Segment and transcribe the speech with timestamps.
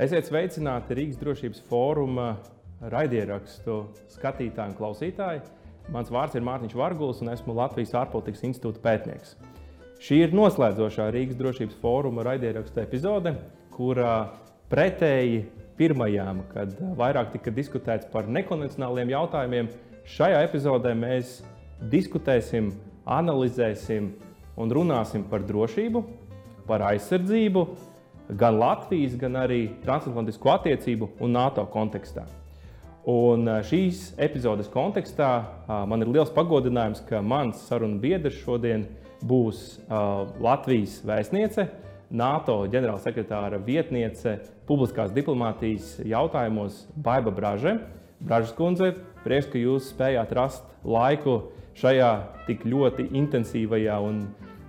[0.00, 2.30] Esiet sveicināti Rīgas drošības fóruma
[2.88, 3.74] raidierakstu
[4.08, 5.42] skatītāji un klausītāji.
[5.92, 9.34] Mans vārds ir Mārtiņš Varguls un esmu Latvijas ārpolitikas institūta pētnieks.
[10.00, 13.34] Šī ir noslēdzošā Rīgas drošības fóruma raidierakstu epizode,
[13.74, 14.14] kurā
[14.72, 15.42] pretēji
[15.76, 19.68] pirmajām, kad vairāk tika diskutēts par nekonvencionāliem jautājumiem,
[20.16, 21.42] šajā epizodē mēs
[21.92, 22.72] diskutēsim,
[23.04, 24.14] analizēsim
[24.56, 26.06] un runāsim par drošību,
[26.64, 27.68] par aizsardzību,
[28.38, 32.26] gan Latvijas, gan arī transatlantisko attiecību un NATO kontekstā.
[33.10, 35.30] Un šīs epizodes kontekstā
[35.88, 38.84] man ir liels pagodinājums, ka mans sarunu biedrs šodien
[39.26, 41.66] būs Latvijas vēstniece,
[42.10, 44.36] NATO ģenerālsekretāra vietniece
[44.66, 47.76] publiskās diplomātijas jautājumos Baiva Braže.
[48.20, 48.92] Bražas kundze,
[49.24, 51.38] prieks, ka jūs spējāt rast laiku
[51.78, 52.10] šajā
[52.48, 54.24] tik ļoti intensīvajā un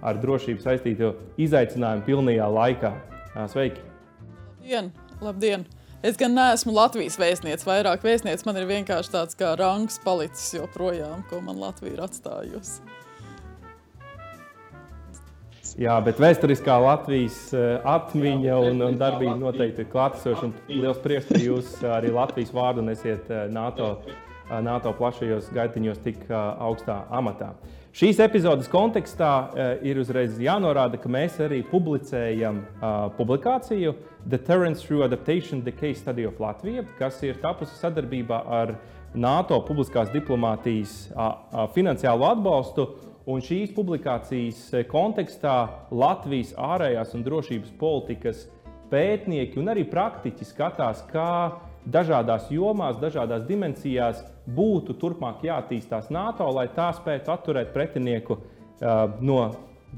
[0.06, 2.94] ar drošību saistīto izaicinājumu pilnajā laikā.
[3.32, 3.80] Sveiki!
[4.60, 4.92] Labdien!
[5.22, 5.64] Labdien.
[6.04, 11.22] Es gan neesmu Latvijas vēstniece, vairāk vēstniece man ir vienkārši tāds kā rangs palicis joprojām,
[11.30, 12.82] ko man Latvija ir atstājusi.
[15.80, 17.38] Jā, bet vēsturiskā Latvijas
[17.88, 20.50] atmiņa un, un darbība noteikti ir klātesoša.
[20.74, 23.94] Liels prieks, ka jūs arī Latvijas vārdu nesiet NATO,
[24.50, 27.54] NATO plašajos gaitiņos tik augstā amatā.
[27.92, 32.62] Šīs epizodes kontekstā uh, ir uzreiz jānorāda, ka mēs arī publicējam
[33.18, 33.94] publikāciju
[34.32, 38.76] Deterrence Through Adaptation- The Case Study of Latvia, kas ir tapusi sadarbībā ar
[39.14, 41.12] NATO publiskās diplomātijas
[41.76, 42.88] finansiālo atbalstu.
[43.28, 48.48] Un šīs publikācijas kontekstā Latvijas ārējās un drošības politikas
[48.90, 56.68] pētnieki un arī praktiķi skatās, kā dažādās jomās, dažādās dimensijās būtu turpmāk jāattīstās NATO, lai
[56.76, 59.42] tā spētu atturēt pretinieku uh, no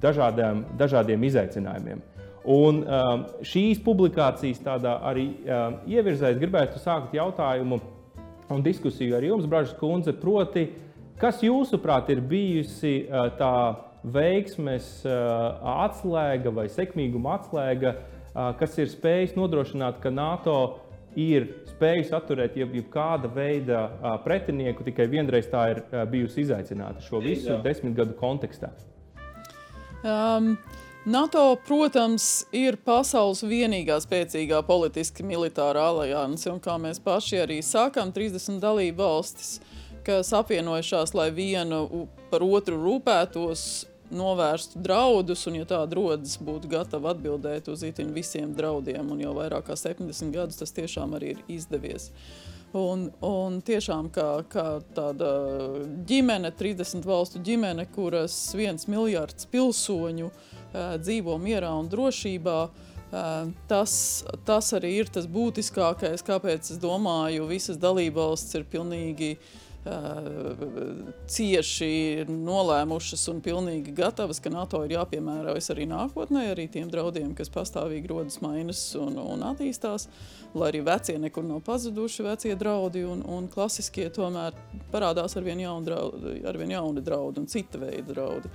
[0.01, 2.01] dažādiem, dažādiem izaicinājumiem.
[2.43, 7.79] Un um, šīs publikācijas tādā arī um, ievirzēs, gribētu sākt jautājumu
[8.51, 10.67] un diskusiju ar jums, Bražas kundze, proti,
[11.21, 13.53] kas jūsuprāt ir bijusi uh, tā
[14.03, 20.57] veiksmes uh, atslēga vai sekmīguma atslēga, uh, kas ir spējis nodrošināt, ka NATO
[21.19, 23.83] ir spējusi atturēt jebkāda veida
[24.25, 28.73] pretinieku, tikai vienreiz tā ir bijusi izaicināta šo visu desmit gadu kontekstā.
[30.03, 30.55] Um.
[31.03, 38.13] NATO, protams, ir pasaules vienīgā spēcīgā politiski militārā alianse, un kā mēs paši arī sākām,
[38.15, 39.57] 30 dalību valstis,
[40.07, 43.65] kas apvienojušās, lai vienu par otru rūpētos,
[44.15, 49.11] novērstu draudus, un, ja tāda rodas, būtu gatava atbildēt uz itin visiem draudiem.
[49.13, 52.11] Un jau vairāk kā 70 gadus tas tiešām arī ir izdevies.
[52.73, 55.27] Un, un tiešām kā, kā tāda
[56.09, 63.93] ģimene, 30 valstu ģimene, kuras viens miljards pilsoņu uh, dzīvo mierā un drošībā, uh, tas,
[64.45, 69.35] tas arī ir tas būtiskākais, kāpēc es domāju, visas dalībvalstis ir pilnīgi
[69.85, 77.33] uh, cieši nolēmušas un pilnīgi gatavas, ka NATO ir jāpiemērojas arī nākotnē, arī tiem draudiem,
[77.35, 80.07] kas pastāvīgi rodas, mainas un, un attīstās,
[80.55, 84.55] lai arī vecie nekur nav pazuduši, vecie draudi un, un klasiskie tomēr
[84.93, 88.51] parādās arvien jauni draudi, arvien jauni draudi un cita veida draudi.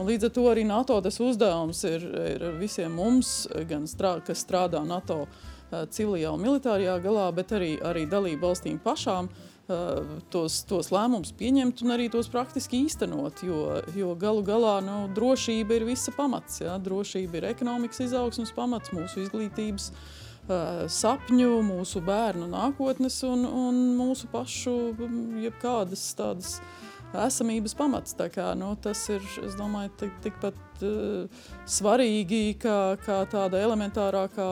[0.00, 4.46] Un līdz ar to arī NATO tas uzdevums ir, ir visiem mums, gan strā, kas
[4.46, 5.26] strādā NATO
[5.70, 9.59] civilajā un militārajā galā, bet arī, arī dalību valstīm pašām, uh,
[10.32, 13.44] tos, tos lēmumus pieņemt un arī tos praktiski īstenot.
[13.46, 16.60] Jo, jo galu galā nu, drošība ir visa pamats.
[16.64, 16.78] Ja?
[16.82, 19.90] Drošība ir ekonomikas izaugsmas pamats, mūsu izglītības
[20.90, 24.76] sapņu, mūsu bērnu nākotnes un, un mūsu pašu
[25.44, 26.56] jebkādas tādas
[27.14, 28.14] esamības pamats.
[28.18, 29.22] Tā kā, nu, tas ir
[29.58, 34.50] domāju, tik, tikpat uh, svarīgi kā, kā tāda elementārākā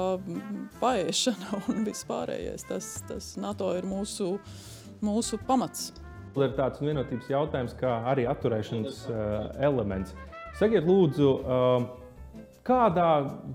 [0.83, 2.67] paēšana un vispārējais.
[2.71, 4.67] Tas, tas NATO ir mūsu uh,
[5.05, 5.93] mūsu pamats.
[6.39, 10.15] Ir tāds vienotības jautājums, kā arī atturēšanas uh, elements.
[10.59, 13.09] Sakiet, lūdzu, uh, kādā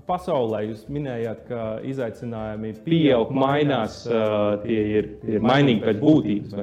[0.08, 6.58] pasaulē jūs minējāt, ka izaicinājumi pieaug, mainās, uh, tie ir, ir mainīgi pēc būtības?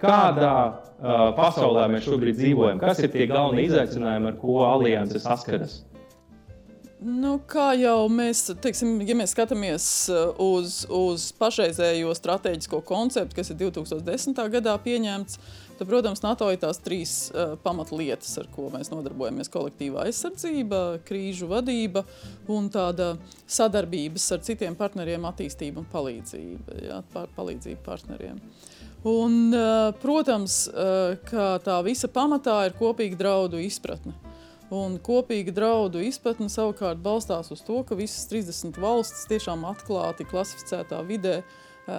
[0.00, 2.80] Kādā uh, pasaulē mēs šobrīd dzīvojam?
[2.82, 5.82] Kas ir tie galvenie izaicinājumi, ar ko alianses saskaras?
[7.00, 13.48] Nu, kā jau mēs, teiksim, ja mēs skatāmies uh, uz, uz pašreizējo strateģisko konceptu, kas
[13.54, 14.36] ir 2010.
[14.52, 15.38] gadā pieņemts,
[15.78, 21.48] tad, protams, NATO ir tās trīs uh, pamatlietas, ar ko mēs nodarbojamies- kolektīvā aizsardzība, krīžu
[21.48, 22.04] vadība
[22.52, 23.14] un tāda
[23.48, 28.42] sadarbības ar citiem partneriem attīstība un palīdzība, jā, par, palīdzība partneriem.
[29.08, 34.12] Un, uh, protams, uh, ka tā visa pamatā ir kopīga draudu izpratne.
[34.70, 41.00] Un kopīga draudu izpratne savukārt balstās uz to, ka visas 30 valstis tiešām atklāti klasificētā
[41.08, 41.56] vidē uh,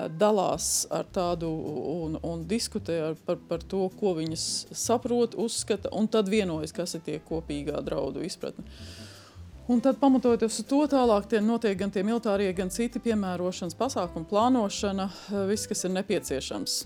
[0.08, 4.46] dalās ar tādu un, un diskutē ar, par, par to, ko viņas
[4.78, 8.66] saprot, uzskata, un tad vienojas, kas ir tie kopīgā draudu izpratne.
[9.72, 15.08] Un tad, pamatojoties uz to, tālāk notiek gan tie militārie, gan citi piemērošanas pasākumi, plānošana,
[15.48, 16.82] viss, kas ir nepieciešams.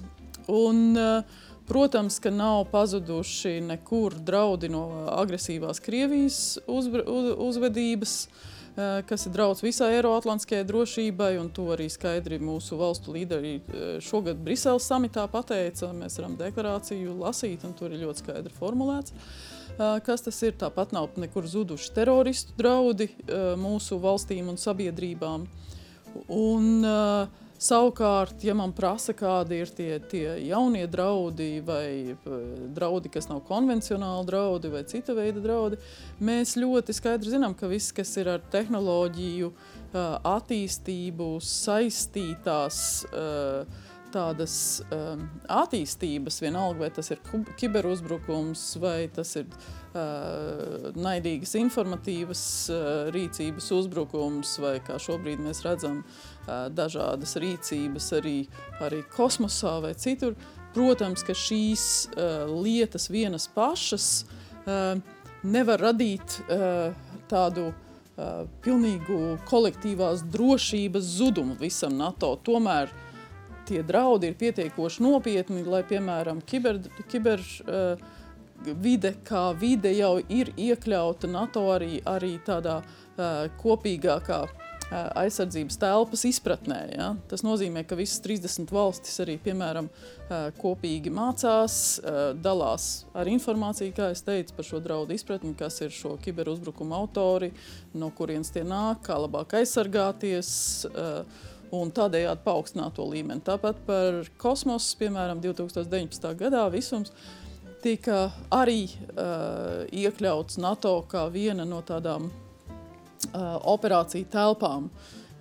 [0.52, 9.02] Un, uh, Protams, ka nav pazuduši nekur draudi no agresīvās Krievijas uzbr, uz, uzvedības, eh,
[9.10, 14.38] kas ir draudz visai Eiroatlantiskajai drošībai, un to arī skaidri mūsu valstu līderi eh, šogad
[14.46, 15.90] Briseles samitā pateica.
[15.90, 19.16] Mēs varam deklarāciju lasīt, un tur ir ļoti skaidri formulēts.
[19.76, 20.54] Eh, kas tas ir?
[20.62, 23.10] Tāpat nav nekur zuduši teroristu draudi
[23.58, 25.50] mūsu valstīm un sabiedrībām.
[26.32, 32.14] Un, uh, Savukārt, ja man prasa, kādi ir tie, tie jaunie draudi, vai
[32.76, 35.80] draudi, kas nav konvencionāli draudi, vai cita veida draudi,
[36.22, 39.50] mēs ļoti skaidri zinām, ka viss, kas ir ar tehnoloģiju
[40.36, 42.80] attīstību saistītās,
[44.16, 44.56] tādas
[44.94, 47.22] um, attīstības, vienalga vai tas ir
[47.60, 52.86] kiberuzbrukums, vai tas ir uh, naidīgas informatīvas uh,
[53.16, 58.38] rīcības uzbrukums, vai kā šobrīd mēs redzam, uh, dažādas rīcības arī,
[58.86, 60.38] arī kosmosā vai citur.
[60.76, 65.00] Protams, ka šīs uh, lietas vienas pašas uh,
[65.46, 66.92] nevar radīt uh,
[67.32, 72.34] tādu uh, pilnīgu kolektīvās drošības zudumu visam NATO.
[72.44, 73.05] Tomēr uh,
[73.68, 76.80] tie draudi ir pietiekoši nopietni, lai, piemēram, kiber,
[77.12, 78.06] kiber uh,
[78.82, 86.26] vide kā vide jau ir iekļauta NATO arī, arī tādā uh, kopīgākā uh, aizsardzības telpas
[86.30, 86.80] izpratnē.
[86.96, 87.10] Ja?
[87.30, 93.96] Tas nozīmē, ka visas 30 valstis arī, piemēram, uh, kopīgi mācās, uh, dalās ar informāciju,
[93.98, 97.52] kā es teicu, par šo draudu izpratni, kas ir šo kiberuzbrukumu autori,
[97.94, 100.56] no kurienes tie nāk, kā labāk aizsargāties.
[100.94, 103.44] Uh, un tādējādi paaugstināt to līmeni.
[103.46, 106.32] Tāpat par kosmosu, piemēram, 2019.
[106.40, 107.14] gadā visums
[107.86, 114.90] tika arī uh, iekļauts NATO kā viena no tādām uh, operāciju telpām.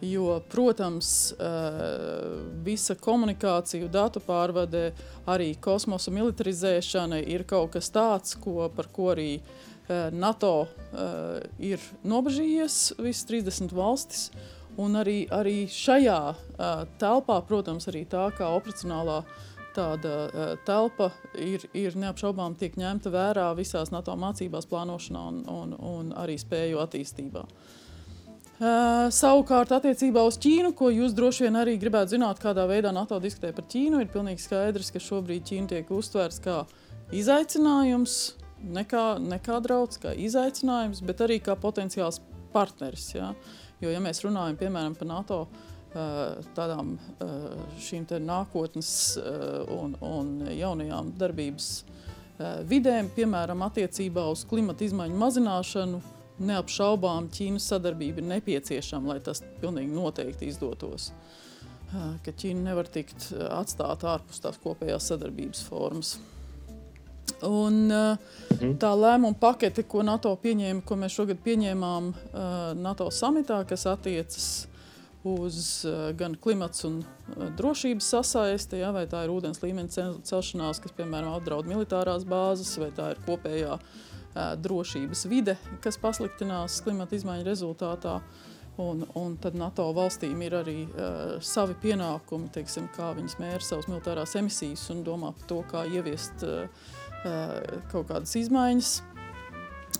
[0.04, 4.90] Jo, protams, uh, visa komunikācija, datu pārvade,
[5.30, 11.80] arī kosmosa militarizēšana ir kaut kas tāds, ko, par ko arī uh, NATO uh, ir
[12.04, 14.28] nobežījies, visas 30 valstis.
[14.34, 19.20] Uh, Un arī, arī šajā uh, telpā, protams, arī tā kā operacionālā
[19.74, 25.76] tāda uh, telpa ir, ir neapšaubām tiek ņemta vērā visās NATO mācībās, plānošanā un, un,
[25.78, 27.44] un arī spēju attīstībā.
[28.54, 33.18] Uh, savukārt, attiecībā uz Ķīnu, ko jūs droši vien arī gribētu zināt, kādā veidā NATO
[33.22, 36.62] diskutē par Ķīnu, ir pilnīgi skaidrs, ka šobrīd Ķīna tiek uztvērts kā
[37.14, 38.16] izaicinājums,
[38.74, 42.22] nekā, nekā draudz, kā izaicinājums, bet arī kā potenciāls
[42.54, 43.10] partneris.
[43.14, 43.34] Ja?
[43.34, 45.40] Uh, Jo, ja mēs runājam piemēram par NATO
[46.56, 46.96] tādām
[47.82, 48.90] šīm nākotnes
[49.70, 51.68] un, un jaunajām darbības
[52.66, 56.00] vidēm, piemēram, attiecībā uz klimata izmaiņu mazināšanu,
[56.42, 61.12] neapšaubām Ķīnas sadarbība ir nepieciešama, lai tas pilnīgi noteikti izdotos.
[61.94, 66.16] Ka Ķīna nevar tikt atstāta ārpus tās kopējās sadarbības formas.
[67.44, 68.18] Un, uh,
[68.80, 74.48] tā lēmuma pakete, ko NATO pieņēma, ko mēs šogad pieņēmām uh, NATO samitā, kas attiecas
[75.24, 77.02] uz uh, gan klimats un
[77.58, 82.90] drošības sasaisti, ja, vai tā ir ūdens līmeņa celšanās, kas, piemēram, apdraud militārās bāzes, vai
[82.96, 83.78] tā ir kopējā
[84.34, 85.52] drošības vide,
[85.82, 88.18] kas pasliktinās klimata izmaiņu rezultātā.
[88.82, 93.86] Un, un tad NATO valstīm ir arī uh, savi pienākumi, teiksim, kā viņas mēra savas
[93.86, 96.88] militārās emisijas un domā par to, kā ieviest uh,
[97.90, 98.94] kaut kādas izmaiņas,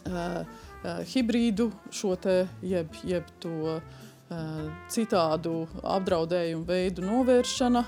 [0.05, 0.39] eh,
[0.85, 3.81] eh, hibrīdu šo te, jeb, jeb to
[4.91, 7.83] citādu apdraudējumu veidu novēršana,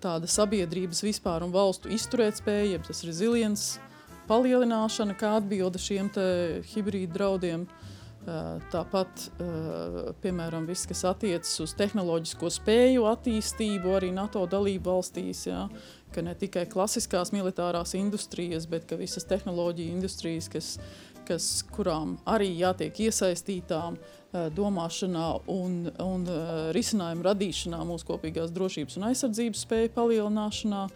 [0.00, 3.82] tāda sabiedrības vispār un valstu izturētspēja, jeb tas resilience
[4.30, 6.08] palielināšana, kā atbilde šiem
[6.70, 7.66] hibrīdu draudiem.
[8.72, 9.26] Tāpat,
[10.22, 15.66] piemēram, viss, kas attiecas uz tehnoloģisko spēju attīstību arī NATO dalību valstīs, jā,
[16.14, 20.68] ka ne tikai klasiskās militārās industrijas, bet ka visas tehnoloģiju industrijas, kas,
[21.28, 28.98] kas, kurām arī jātiek iesaistītām eh, domāšanā un, un eh, risinājumu radīšanā mūsu kopīgās drošības
[29.00, 30.88] un aizsardzības spēju palielināšanā.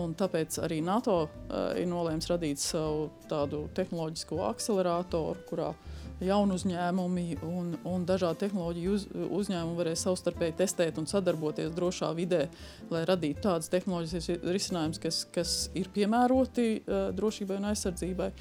[0.00, 5.91] Un tāpēc arī NATO uh, ir nolēmis radīt savu tādu tehnoloģisko akceleratoru, kurā uh,
[6.26, 9.06] jaunu uzņēmumi un, un dažādi tehnoloģiju uz,
[9.40, 12.46] uzņēmumi varēs savstarpēji testēt un sadarboties drošā vidē,
[12.92, 18.32] lai radītu tādas tehnoloģijas risinājumus, kas, kas ir piemēroti uh, drošībai un aizsardzībai.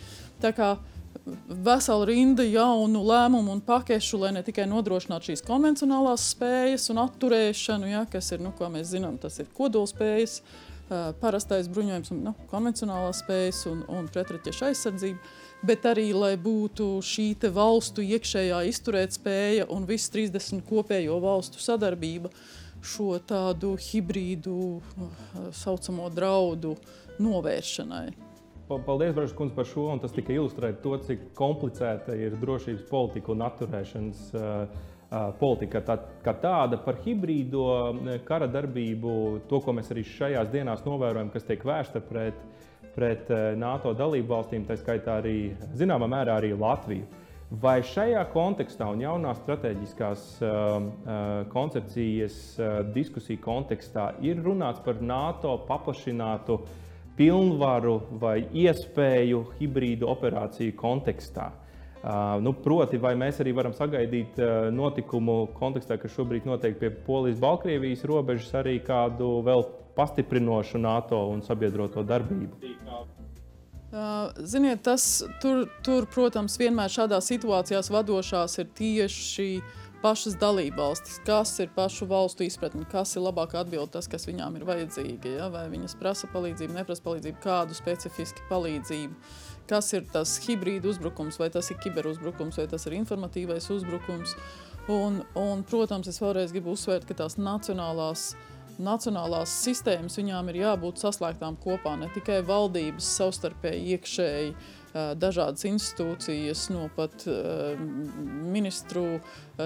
[0.42, 0.76] Tā kā
[1.48, 7.90] vesela rinda jaunu lēmumu un pakešu, lai ne tikai nodrošinātu šīs konvencionālās spējas un atturēšanu,
[7.92, 10.40] ja, kas ir, nu, kā mēs zinām, tas ir kodolspējas,
[11.22, 15.36] parastais bruņojums un nu, konvencionālās spējas un, un pretraķešu aizsardzība,
[15.66, 22.32] bet arī, lai būtu šī valstu iekšējā izturētspēja un viss 30 kopējo valstu sadarbība
[22.82, 24.82] šo tādu hibrīdu
[25.54, 26.76] saucamo draudu
[27.22, 28.10] novēršanai.
[28.72, 29.90] Paldies, Brāļs, kundze, par šo.
[30.02, 34.80] Tas tikai ilustrē to, cik komplicēta ir drošības politika un atturēšanas uh,
[35.42, 37.66] politika tā, kā tāda par hibrīdo
[38.28, 39.14] kara darbību,
[39.50, 42.40] to, ko mēs arī šajās dienās novērojam, kas tiek vērsta pret,
[42.96, 47.08] pret NATO dalību valstīm, tā skaitā arī zināmā mērā arī Latviju.
[47.52, 50.86] Vai šajā kontekstā un jaunās strateģiskās uh,
[51.52, 56.62] koncepcijas uh, diskusiju kontekstā ir runāts par NATO paplašinātu
[57.18, 61.50] pilnvaru vai iespēju hibrīdu operāciju kontekstā.
[62.02, 66.94] Uh, nu, proti, vai mēs arī varam sagaidīt uh, notikumu kontekstā, kas šobrīd notiek pie
[67.04, 69.68] Polijas-Baltkrievijas robežas, arī kādu vēl
[70.02, 72.58] pastiprinošu NATO un sabiedroto darbību?
[73.92, 75.04] Uh, ziniet, tas
[75.44, 79.48] tur, tur, protams, vienmēr šādās situācijās vadošās ir tieši
[80.02, 84.64] pašas dalībvalstis, kas ir pašu valstu izpratne, kas ir labāk atbild tas, kas viņām ir
[84.70, 85.36] vajadzīgi.
[85.36, 85.50] Ja?
[85.52, 89.36] Vai viņas prasa palīdzību, neprasa palīdzību, kādu specifisku palīdzību.
[89.70, 94.38] Kas ir tas hibrīda uzbrukums, vai tas ir kiberuzbrukums, vai tas ir informatīvais uzbrukums.
[94.90, 100.62] Un, un, protams, es vēlreiz gribu uzsvērt, ka tās nacionālās uh, nacionālās sistēmas viņām ir
[100.62, 104.54] jābūt saslēgtām kopā, ne tikai valdības savstarpēji iekšēji
[104.92, 107.24] dažādas institūcijas, no pat
[108.52, 109.06] ministru,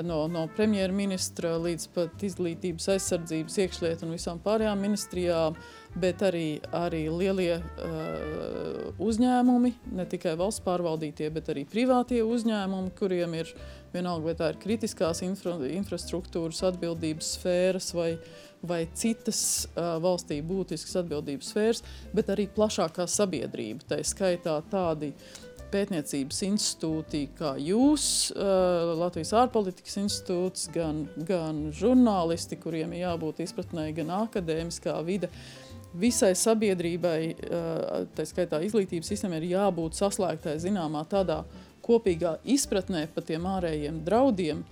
[0.06, 5.58] no, no premjerministra līdz pat izglītības aizsardzības, iekšlietu un visām pārējām ministrijām,
[5.98, 13.36] bet arī, arī lielie uh, uzņēmumi, ne tikai valsts pārvaldītie, bet arī privātie uzņēmumi, kuriem
[13.42, 13.52] ir
[13.94, 18.12] vienalga, vai tā ir kritiskās infra, infrastruktūras atbildības sfēras vai,
[18.66, 19.42] vai citas
[19.74, 21.84] uh, valstī būtiskas atbildības sfēras,
[22.16, 23.88] bet arī plašākā sabiedrība.
[23.92, 25.14] Tā skaitā tādi
[25.76, 33.90] pētniecības institūti kā jūs, uh, Latvijas ārpolitikas institūts, gan, gan žurnālisti, kuriem ir jābūt izpratnē,
[33.98, 35.32] gan akadēmiskā vide.
[35.96, 41.44] Visai sabiedrībai, uh, tā skaitā izglītības sistēmai, ir jābūt saslēgtai zināmā tādā
[41.86, 44.64] kopīgā izpratnē par tiem ārējiem draudiem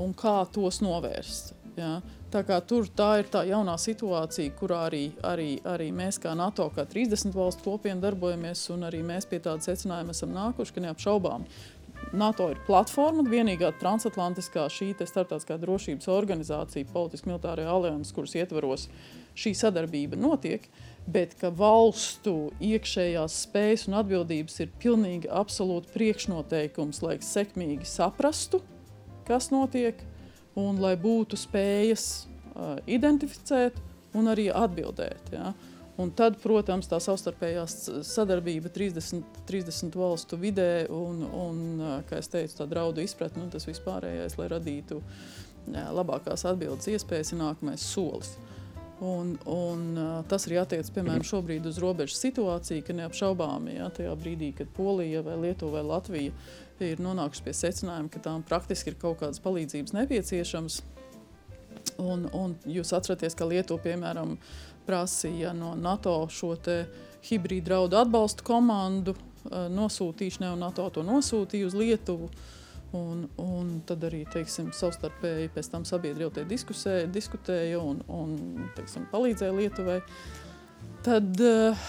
[0.00, 1.52] un kā tos novērst.
[1.76, 2.00] Ja?
[2.32, 6.86] Tā, tur, tā ir tā jaunā situācija, kurā arī, arī, arī mēs, kā NATO, kā
[6.88, 11.44] 30 valstu kopiena, darbojamies, un arī mēs pie tāda secinājuma esam nākuši, ka neapšaubām
[12.12, 18.88] NATO ir platforma, vienīgā transatlantiskā šī starptautiskā drošības organizācija, politiski militārā alianses, kuras ietvaros
[19.38, 20.68] šī sadarbība notiek.
[20.68, 28.62] Uh, bet ka valstu iekšējās spējas un atbildības ir pilnīgi absolūti priekšnoteikums, lai sekmīgi saprastu,
[29.26, 29.98] kas notiek,
[30.58, 33.78] un lai būtu spējas uh, identificēt
[34.18, 35.32] un arī atbildēt.
[35.34, 35.52] Ja?
[36.00, 37.66] Un tad, protams, tā savstarpējā
[38.08, 41.58] sadarbība 30, 30 valstu vidē un, un
[42.08, 45.02] kā es teicu, tā draudu izpratne un tas vispārējais, lai radītu
[45.68, 48.32] labākās atbildes iespējas, ir nākamais solis.
[48.32, 48.52] Uh,
[49.02, 49.96] Un, un,
[50.30, 55.24] tas arī attiecas piemēram šobrīd uz robežas situāciju, ka neapšaubāmi ja, tajā brīdī, kad Polija
[55.26, 56.34] vai Lietuva vai Latvija
[56.86, 60.78] ir nonākuši pie secinājuma, ka tām praktiski ir kaut kādas palīdzības nepieciešamas.
[61.98, 64.36] Un, un jūs atceraties, ka Lietuva piemēram
[64.86, 66.54] prasīja no NATO šo
[67.22, 69.14] hibrīdu draudu atbalstu komandu
[69.50, 72.28] nosūtīšanai, un NATO to nosūtīja uz Lietuvu.
[72.30, 72.50] Uh,
[72.92, 78.34] Un, un tad arī teiksim, savstarpēji pēc tam sabiedrība diskusēja, diskutēja un, un
[78.76, 80.02] teiksim, palīdzēja Lietuvai.
[81.02, 81.86] Tad, uh,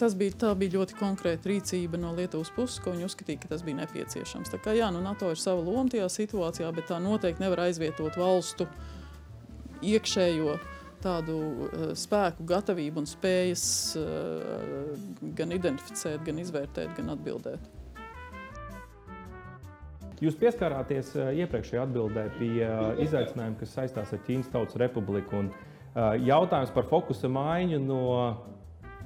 [0.00, 3.78] tas bija, bija ļoti konkrēta rīcība no Lietuvas puses, ko viņi uzskatīja, ka tas bija
[3.84, 4.50] nepieciešams.
[4.50, 8.18] Tā kā jā, nu, NATO ir sava loma tajā situācijā, bet tā noteikti nevar aizvietot
[8.18, 8.66] valstu
[9.86, 10.58] iekšējo
[11.02, 13.64] tādu uh, spēku, gatavību un spējas
[14.00, 14.94] uh,
[15.38, 17.74] gan identificēt, gan izvērtēt, gan atbildēt.
[20.18, 22.66] Jūs pieskārāties eh, iepriekšējā atbildē pie
[23.04, 25.44] izaicinājuma, kas saistās ar Ķīnas Tautas Republiku.
[25.44, 28.02] Un, eh, jautājums par fokusa maiņu no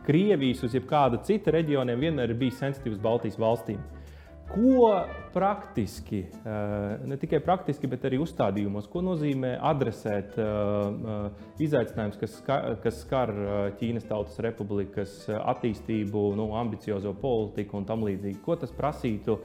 [0.06, 3.78] Krievijas uz jebkāda cita reģioniem vienmēr ir bijis sensitīvs Baltijas valstīm.
[4.50, 4.88] Ko
[5.32, 6.26] praktiski,
[7.08, 10.37] ne tikai praktiski, bet arī uzstādījumos, ko nozīmē adresēt
[11.62, 13.32] izaicinājumus, kas skar, kas skar
[13.80, 18.42] Ķīnas Tautas Republikas attīstību, nu, ambiciozo politiku un tam līdzīgi?
[18.44, 19.38] Ko tas prasītu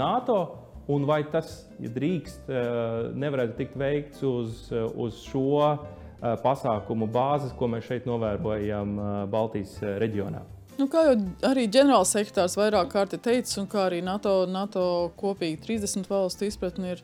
[0.00, 0.38] NATO?
[0.86, 7.06] Un vai tas, ja drīkst, eh, nevarētu tikt veikts uz, eh, uz šo eh, pasākumu
[7.06, 8.98] bāzes, ko mēs šeit novērojam
[9.30, 10.42] Baltijas reģionā?
[10.80, 11.16] Nu, kā jau
[11.50, 14.84] arī ģenerālsekretārs vairāk kārt ir teicis, un kā arī NATO, NATO
[15.20, 17.02] kopīgi 30 valstu izpratni ir,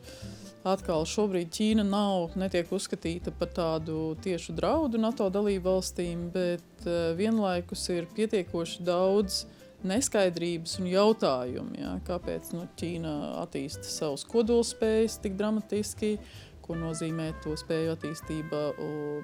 [0.67, 7.13] atkal šobrīd Ķīna nav, netiek uzskatīta par tādu tiešu draudu NATO dalību valstīm, bet uh,
[7.19, 9.43] vienlaikus ir pietiekoši daudz
[9.87, 16.17] neskaidrības un jautājumu, ja, kāpēc nu, Ķīna attīsta savus kodolspējas tik dramatiski,
[16.65, 18.65] ko nozīmē to spēju attīstība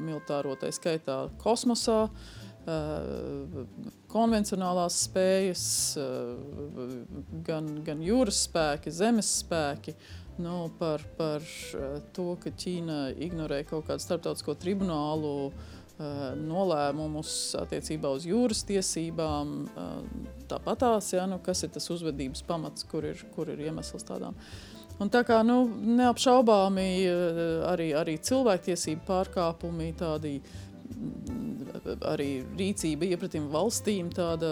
[0.02, 2.06] militāro, tā skaitā kosmosā.
[2.06, 2.46] Uh,
[4.16, 5.66] konvencionālās spējas,
[6.02, 6.04] eh,
[7.46, 9.96] gan, gan jūras spēki, zemes spēki.
[10.42, 15.52] Nu, par, par eh, to, ka Ķīna ignorē kaut kādu starptautisko tribunālu
[15.96, 19.54] nolēmumus attiecībā uz jūras tiesībām.
[20.52, 24.36] Tāpatās, ja, nu, kas ir tas uzvedības pamats, kur ir, kur ir iemesls tādām.
[25.00, 25.62] Un tā kā nu,
[25.96, 26.90] neapšaubāmi
[27.72, 30.65] arī, arī cilvēktiesību pārkāpumi, tādi uh,
[32.10, 34.50] arī rīcība iepratim valstīm, tāda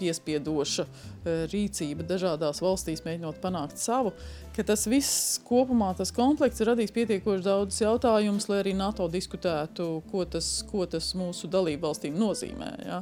[0.00, 2.06] piespiedoša e, rīcība.
[2.08, 4.14] Dažādās valstīs, mēģinot panākt savu,
[4.54, 9.86] ka tas viss kopumā, tas komplekts ir radījis pietiekoši daudz jautājumus, lai arī NATO diskutētu,
[10.10, 12.70] ko tas, ko tas mūsu dalību valstīm nozīmē.
[12.86, 13.00] Ja?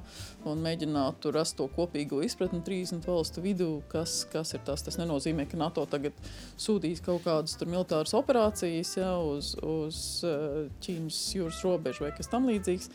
[0.49, 4.85] Un mēģinātu rast to kopīgo izpratni 30 valstu vidū, kas, kas ir tas.
[4.87, 6.17] Tas nenozīmē, ka NATO tagad
[6.61, 10.37] sūtīs kaut kādas militāras operācijas ja, uz, uz e,
[10.83, 12.91] Ķīnas jūras robežu vai kas tam līdzīgs.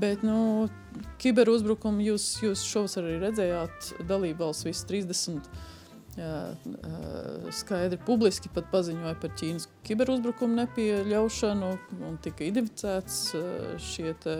[0.00, 0.68] Bet, nu,
[1.22, 5.79] kiberuzbrukumu jūs, jūs šovasar arī redzējāt, dalībvalsts visas 30 jā,
[7.54, 11.70] skaidri publiski pat paziņoja par Ķīnas kiberuzbrukumu nepieļaušanu
[12.08, 13.20] un tika identificēts
[13.84, 14.34] šie te,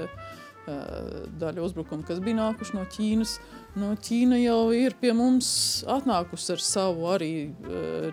[1.40, 3.36] daļa uzbrukumu, kas bija nākuši no Ķīnas.
[3.78, 5.48] Nu, Ķīna jau ir pie mums
[5.88, 7.32] atnākusi ar savu arī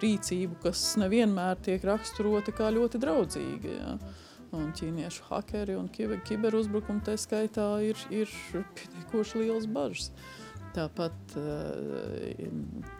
[0.03, 3.75] rīcību, kas nevienmēr tiek raksturota kā ļoti draudzīga.
[3.81, 3.97] Jā
[4.55, 8.31] un ķīniešu hakeri un kiberuzbrukumi tā skaitā ir, ir
[8.77, 10.11] pietiekoši liels bažas.
[10.75, 12.43] Tāpat eh,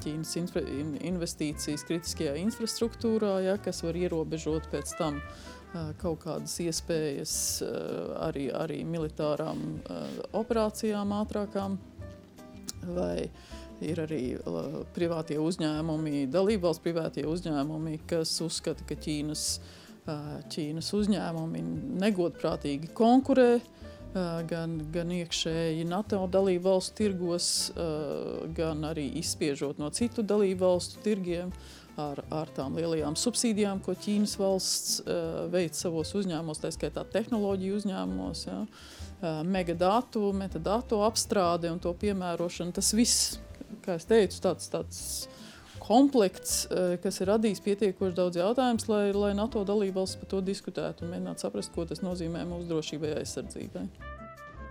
[0.04, 0.64] Ķīnas infra,
[1.10, 7.72] investīcijas kritiskajā infrastruktūrā, ja, kas var ierobežot pēc tam eh, kaut kādas iespējas eh,
[8.30, 9.64] arī, arī militārām
[10.38, 11.80] operācijām ātrākām.
[12.88, 13.28] Vai
[13.84, 14.22] ir arī
[14.96, 19.76] privātie uzņēmumi, dalībvalsts privātie uzņēmumi, kas uzskata, ka Ķīnas uh,
[20.08, 21.62] Ķīnas uzņēmumi
[22.00, 23.58] negodprātīgi konkurē
[24.14, 27.50] gan, gan iekšēji NATO dalību valstu tirgos,
[28.58, 31.52] gan arī izspiežot no citu dalību valstu tirgiem
[31.98, 35.02] ar, ar tām lielajām subsīdijām, ko Ķīnas valsts
[35.54, 38.46] veic savos uzņēmumos, tā skaitā tehnoloģiju uzņēmumos.
[38.48, 38.62] Ja.
[39.48, 43.40] Megadatu, metadatu apstrāde un to piemērošana, tas viss,
[43.86, 45.00] kā es teicu, tāds, tāds
[45.82, 51.06] komplekts, eh, kas ir radījis pietiekoši daudz jautājumu, lai, lai NATO dalībvalsts par to diskutētu
[51.06, 53.88] un mēģinātu saprast, ko tas nozīmē mūsu drošībai aizsardzībai.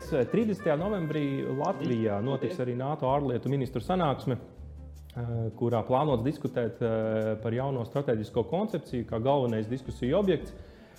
[0.07, 0.77] 30.
[0.79, 7.85] novembrī Latvijā notiks arī NATO ārlietu ministru sanāksme, eh, kurā plānots diskutēt eh, par jauno
[7.89, 10.53] strateģisko koncepciju kā galvenais diskusiju objekts.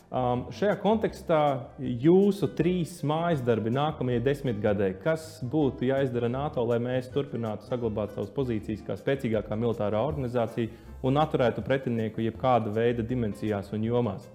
[0.08, 1.38] Um, šajā kontekstā
[1.84, 8.32] jūsu trīs mājas darbi nākamajai desmitgadē, kas būtu jāizdara NATO, lai mēs turpinātu saglabāt savas
[8.32, 10.72] pozīcijas kā spēcīgākā militārā organizācija
[11.04, 14.30] un atturētu pretinieku jebkāda veida dimensijās un jomās?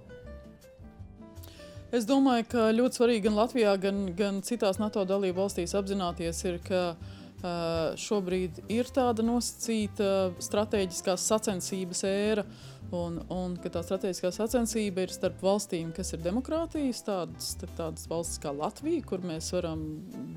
[1.88, 6.60] Es domāju, ka ļoti svarīgi gan Latvijā, gan, gan citās NATO dalību valstīs apzināties, ir,
[6.68, 12.44] ka uh, šobrīd ir tāda nosacīta stratēģiskās sacensības ēra.
[12.44, 18.04] Uh, Un, un ka tā strateģiskā sacensība ir starp valstīm, kas ir demokrātijas, tādas, tādas
[18.10, 19.86] valstis kā Latvija, kur mēs varam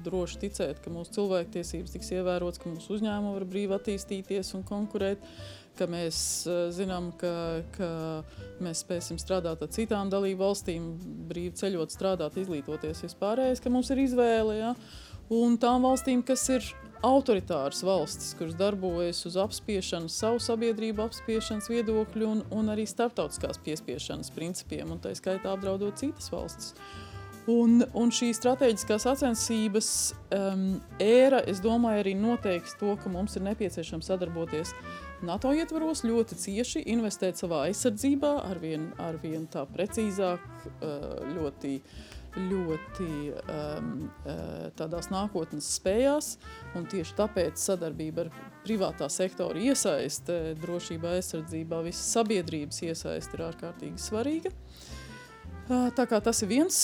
[0.05, 5.25] droši ticēt, ka mūsu cilvēktiesības tiks ievērotas, ka mūsu uzņēmumi var brīvi attīstīties un konkurēt,
[5.75, 7.33] ka mēs uh, zinām, ka,
[7.75, 7.89] ka
[8.63, 10.87] mēs spēsim strādāt ar citām dalību valstīm,
[11.27, 14.61] brīvi ceļot, strādāt, izglītoties vispārējais, ka mums ir izvēle.
[14.61, 14.71] Ja?
[15.35, 16.71] Un tām valstīm, kas ir
[17.05, 24.33] autoritāras valstis, kuras darbojas uz apspiešanu, savu sabiedrību apspiešanas viedokļu un, un arī starptautiskās piespiešanas
[24.35, 26.73] principiem, un tā skaitā apdraudot citas valstis.
[27.51, 29.89] Un, un šī strateģiskās sacensības
[30.33, 30.63] um,
[30.97, 34.73] ēra, es domāju, arī noteiks to, ka mums ir nepieciešams sadarboties
[35.25, 41.05] NATO ietvaros ļoti cieši, investēt savā aizsardzībā, arvien, arvien tā precīzāk, uh,
[41.37, 43.91] ļoti uh, ļoti um,
[44.77, 46.35] tādās nākotnes spējās,
[46.75, 48.33] un tieši tāpēc sadarbība ar
[48.65, 54.51] privātā sektora iesaiste drošībā, aizsardzībā, visas sabiedrības iesaiste ir ārkārtīgi svarīga.
[55.65, 56.79] Tā kā tas ir viens,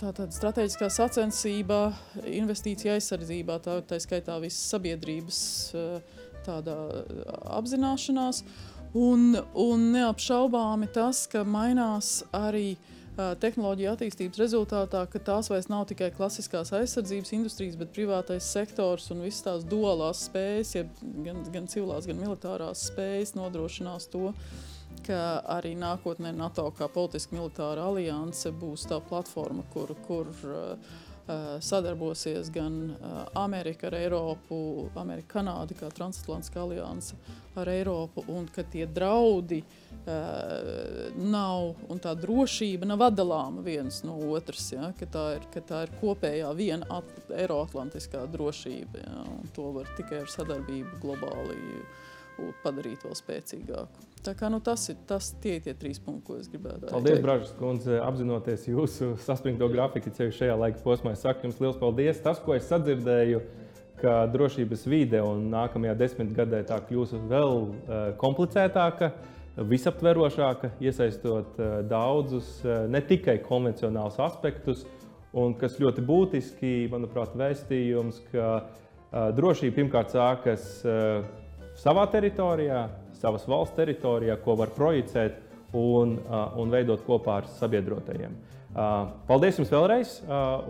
[0.00, 1.92] tātad strateģiskā sacensība,
[2.26, 5.42] investīcija aizsardzībā, tā, tā skaitā visas sabiedrības
[6.42, 6.74] tādā
[7.60, 8.42] apzināšanās,
[8.98, 12.96] un, un neapšaubāmi tas, ka mainās arī uh,
[13.42, 19.24] tehnoloģija attīstības rezultātā, ka tās vairs nav tikai klasiskās aizsardzības industrijas, bet privātais sektors un
[19.26, 20.84] visas tās duālās spējas, ja
[21.26, 24.32] gan, gan civilās, gan militārās spējas nodrošinās to,
[25.06, 25.20] ka
[25.58, 30.98] arī nākotnē NATO kā politiski militāra alianse būs tā platforma, kur, kur uh,
[31.62, 32.96] sadarbosies gan
[33.38, 37.18] Amerika ar Eiropu, Amerika, Kanāda kā transatlantiskā alianse
[37.58, 44.16] ar Eiropu, un ka tie draudi uh, nav un tā drošība nav atdalāma viens no
[44.34, 47.02] otras, ja, ka, tā ir, ka tā ir kopējā viena
[47.34, 51.58] Eiroatlantiskā drošība, ja, un to var tikai ar sadarbību globāli
[52.64, 54.06] padarīt vēl spēcīgāku.
[54.20, 56.90] Tā kā, nu, tas ir tas, tie, tie trīs punkti, ko es gribētu.
[56.90, 61.14] Paldies, Brāžas kundze, apzinoties jūsu saspringto grafiku ceļu šajā laika posmā.
[61.16, 62.20] Es saku jums liels paldies.
[62.24, 63.40] Tas, ko es sadzirdēju,
[64.00, 69.12] ka drošības vide un nākamajā desmitgadē tā kļūs vēl uh, komplicētāka,
[69.70, 74.84] visaptverošāka, iesaistot uh, daudzus, uh, ne tikai konvencionālus aspektus,
[75.36, 78.48] un kas ļoti būtiski, manuprāt, vēstījums, ka
[79.10, 80.64] drošība pirmkārt sākas
[81.80, 82.84] savā teritorijā,
[83.20, 85.40] savas valsts teritorijā, ko var projicēt
[85.76, 86.18] un,
[86.58, 88.36] un veidot kopā ar sabiedrotajiem.
[89.26, 90.12] Paldies jums vēlreiz.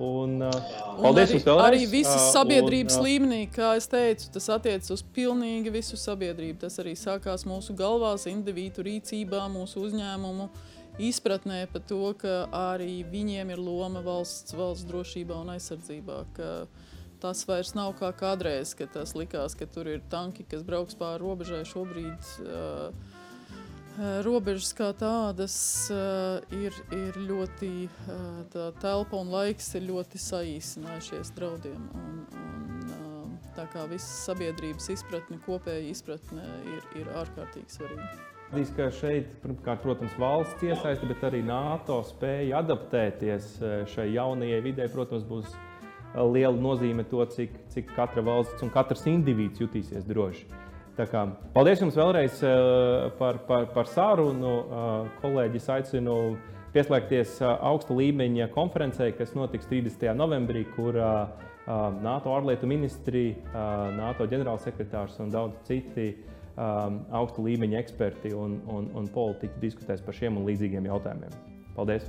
[0.01, 1.67] Un, paldies un arī, jums vēlreiz.
[1.67, 6.63] Arī visas sabiedrības un, līmenī, kā jau teicu, tas attiecas uz pilnīgi visu sabiedrību.
[6.65, 10.49] Tas arī sākās mūsu galvās, individu rīcībā, mūsu uzņēmumu
[11.01, 16.25] izpratnē par to, ka arī viņiem ir loma valsts, valsts drošībā un aizsardzībā.
[16.37, 16.90] Ka, uh,
[17.21, 21.21] Tas vairs nav kā kādreiz, kad tas likās, ka tur ir tanki, kas brauks pāri
[21.21, 21.61] robežai.
[21.69, 22.89] Šobrīd uh,
[24.25, 25.57] robežas kā tādas
[25.93, 27.73] uh, ir, ir ļoti,
[28.09, 31.85] uh, telpa un laiks ir ļoti saīsinājušies draudiem.
[32.01, 38.11] Un, un, uh, tā kā visas sabiedrības izpratne, kopēja izpratne ir, ir ārkārtīgi svarīga.
[38.51, 43.53] Atzīst, ka šeit, pirmkārt, protams, valsts iesaiste, bet arī NATO spēja adaptēties
[43.93, 45.53] šai jaunajai vidē, protams, būs
[46.15, 50.49] liela nozīme to, cik, cik katra valsts un katrs indivīds jutīsies droši.
[51.09, 51.23] Kā,
[51.55, 54.57] paldies jums vēlreiz eh, par, par, par sarunu.
[54.61, 56.17] Eh, kolēģis aicinu
[56.75, 60.11] pieslēgties eh, augsta līmeņa konferencē, kas notiks 30.
[60.19, 60.99] novembrī, kur
[61.71, 63.37] NATO ārlietu ministri,
[63.95, 66.09] NATO ģenerālsekretārs un daudz citi
[66.57, 71.41] augsta līmeņa eksperti un, un, un politiķi diskutēs par šiem un līdzīgiem jautājumiem.
[71.77, 72.09] Paldies!